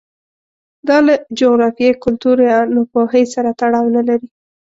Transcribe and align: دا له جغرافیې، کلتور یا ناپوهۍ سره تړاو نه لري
دا 0.87 0.97
له 1.07 1.13
جغرافیې، 1.39 1.91
کلتور 2.03 2.37
یا 2.51 2.59
ناپوهۍ 2.73 3.23
سره 3.33 3.49
تړاو 3.59 3.85
نه 3.95 4.01
لري 4.07 4.27